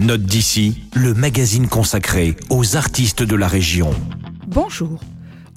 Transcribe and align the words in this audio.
Note 0.00 0.22
d'ici, 0.22 0.80
le 0.94 1.12
magazine 1.12 1.68
consacré 1.68 2.34
aux 2.48 2.74
artistes 2.74 3.22
de 3.22 3.36
la 3.36 3.46
région. 3.46 3.90
Bonjour. 4.46 4.98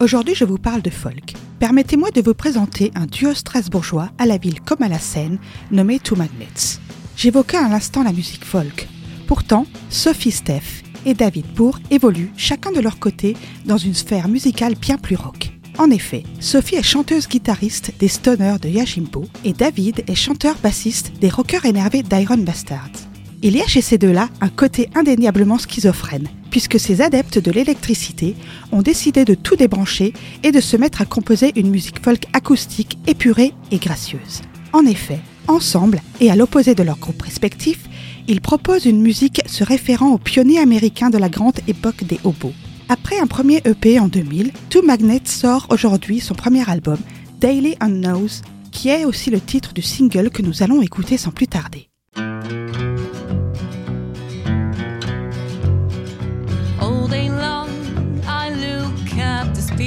Aujourd'hui, 0.01 0.35
je 0.35 0.43
vous 0.43 0.57
parle 0.57 0.81
de 0.81 0.89
folk. 0.89 1.33
Permettez-moi 1.59 2.11
de 2.11 2.21
vous 2.21 2.33
présenter 2.33 2.91
un 2.93 3.05
duo 3.05 3.33
strasbourgeois 3.33 4.09
à 4.17 4.25
la 4.25 4.37
ville 4.37 4.59
comme 4.59 4.81
à 4.81 4.89
la 4.89 4.99
scène, 4.99 5.37
nommé 5.71 5.97
Two 5.97 6.17
Magnets. 6.17 6.81
J'évoquais 7.15 7.55
à 7.55 7.69
l'instant 7.69 8.03
la 8.03 8.11
musique 8.11 8.43
folk. 8.43 8.89
Pourtant, 9.27 9.65
Sophie 9.89 10.31
Steph 10.31 10.83
et 11.05 11.13
David 11.13 11.45
Bourg 11.55 11.79
évoluent 11.89 12.33
chacun 12.35 12.73
de 12.73 12.81
leur 12.81 12.99
côté 12.99 13.37
dans 13.65 13.77
une 13.77 13.93
sphère 13.93 14.27
musicale 14.27 14.75
bien 14.75 14.97
plus 14.97 15.15
rock. 15.15 15.53
En 15.77 15.89
effet, 15.89 16.23
Sophie 16.41 16.75
est 16.75 16.83
chanteuse-guitariste 16.83 17.93
des 17.97 18.09
Stoners 18.09 18.59
de 18.61 18.67
Yajimbo 18.67 19.23
et 19.45 19.53
David 19.53 20.03
est 20.05 20.15
chanteur-bassiste 20.15 21.13
des 21.21 21.29
rockers 21.29 21.63
énervés 21.63 22.03
d'Iron 22.03 22.39
Bastards. 22.39 23.02
Il 23.45 23.57
y 23.57 23.61
a 23.61 23.67
chez 23.67 23.81
ces 23.81 23.97
deux-là 23.97 24.29
un 24.39 24.47
côté 24.47 24.89
indéniablement 24.95 25.57
schizophrène, 25.57 26.29
puisque 26.49 26.79
ces 26.79 27.01
adeptes 27.01 27.39
de 27.39 27.51
l'électricité 27.51 28.37
ont 28.71 28.81
décidé 28.81 29.25
de 29.25 29.35
tout 29.35 29.57
débrancher 29.57 30.13
et 30.43 30.53
de 30.53 30.61
se 30.61 30.77
mettre 30.77 31.01
à 31.01 31.05
composer 31.05 31.51
une 31.57 31.69
musique 31.69 32.01
folk 32.01 32.23
acoustique 32.31 32.97
épurée 33.05 33.51
et 33.71 33.79
gracieuse. 33.79 34.43
En 34.71 34.85
effet, 34.85 35.19
ensemble, 35.49 36.01
et 36.21 36.31
à 36.31 36.37
l'opposé 36.37 36.73
de 36.73 36.83
leurs 36.83 36.99
groupes 36.99 37.21
respectifs, 37.21 37.89
ils 38.29 38.39
proposent 38.39 38.85
une 38.85 39.01
musique 39.01 39.41
se 39.45 39.65
référant 39.65 40.11
aux 40.13 40.17
pionniers 40.19 40.61
américains 40.61 41.09
de 41.09 41.17
la 41.17 41.27
grande 41.27 41.59
époque 41.67 42.05
des 42.05 42.21
hobos. 42.23 42.53
Après 42.87 43.19
un 43.19 43.27
premier 43.27 43.61
EP 43.65 43.99
en 43.99 44.07
2000, 44.07 44.53
Two 44.69 44.83
Magnets 44.83 45.19
sort 45.25 45.67
aujourd'hui 45.69 46.21
son 46.21 46.33
premier 46.33 46.63
album, 46.69 46.97
Daily 47.41 47.75
Unknowns, 47.81 48.41
qui 48.71 48.87
est 48.87 49.03
aussi 49.03 49.31
le 49.31 49.41
titre 49.41 49.73
du 49.73 49.81
single 49.81 50.29
que 50.29 50.41
nous 50.41 50.63
allons 50.63 50.81
écouter 50.81 51.17
sans 51.17 51.31
plus 51.31 51.47
tarder. 51.47 51.89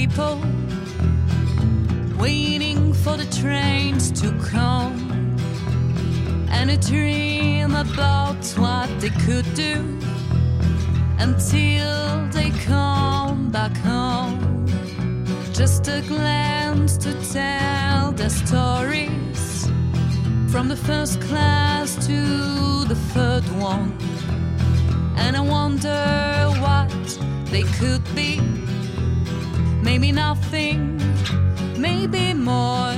People 0.00 0.38
waiting 2.18 2.92
for 2.92 3.16
the 3.16 3.28
trains 3.40 4.04
to 4.20 4.28
come, 4.54 4.98
and 6.50 6.70
I 6.70 6.76
dream 6.76 7.74
about 7.74 8.42
what 8.62 8.88
they 9.00 9.12
could 9.24 9.48
do 9.54 9.74
until 11.18 12.28
they 12.36 12.50
come 12.72 13.50
back 13.50 13.74
home. 13.78 14.66
Just 15.54 15.88
a 15.88 16.02
glance 16.12 16.98
to 16.98 17.12
tell 17.32 18.12
their 18.12 18.34
stories 18.44 19.42
from 20.52 20.68
the 20.68 20.80
first 20.88 21.22
class 21.22 21.88
to 22.06 22.20
the 22.92 22.98
third 23.14 23.44
one. 23.72 23.96
And 25.16 25.32
I 25.36 25.40
wonder 25.40 26.04
what 26.66 27.08
they 27.50 27.64
could 27.78 28.04
be. 28.14 28.32
Maybe 29.98 30.12
nothing, 30.12 30.98
maybe 31.78 32.34
more. 32.36 32.92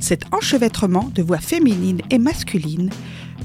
Cet 0.00 0.24
enchevêtrement 0.32 1.12
de 1.14 1.22
voix 1.22 1.38
féminines 1.38 2.00
et 2.10 2.18
masculines, 2.18 2.90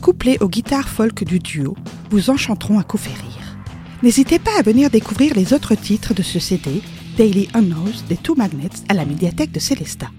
couplé 0.02 0.40
aux 0.42 0.50
guitares 0.50 0.90
folk 0.90 1.24
du 1.24 1.38
duo, 1.38 1.76
vous 2.10 2.32
enchanteront 2.32 2.80
à 2.80 2.84
coup 2.84 2.98
rire. 2.98 3.58
N'hésitez 4.02 4.40
pas 4.40 4.58
à 4.58 4.64
venir 4.64 4.90
découvrir 4.90 5.36
les 5.36 5.54
autres 5.54 5.76
titres 5.76 6.16
de 6.16 6.24
ce 6.24 6.40
CD, 6.40 6.82
Daily 7.16 7.48
Unknowns 7.54 8.04
des 8.10 8.18
Two 8.18 8.34
Magnets, 8.34 8.82
à 8.90 8.96
la 8.96 9.06
médiathèque 9.06 9.52
de 9.52 9.60
Célestat. 9.60 10.10